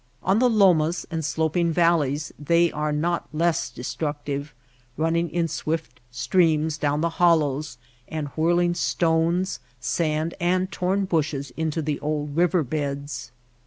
On 0.23 0.39
the 0.39 0.49
lomas 0.49 1.05
and 1.11 1.23
sloping 1.23 1.71
valleys 1.71 2.33
they 2.39 2.71
are 2.71 2.91
not 2.91 3.29
less 3.31 3.69
destructive, 3.69 4.51
running 4.97 5.29
in 5.29 5.47
swift 5.47 5.99
streams 6.09 6.79
down 6.79 7.01
the 7.01 7.09
hollows, 7.21 7.77
and 8.07 8.29
whirling 8.29 8.73
stones, 8.73 9.59
sand, 9.79 10.33
and 10.39 10.71
torn 10.71 11.05
bushes 11.05 11.51
into 11.55 11.83
the 11.83 11.99
old 11.99 12.35
river 12.35 12.63
beds. 12.63 13.31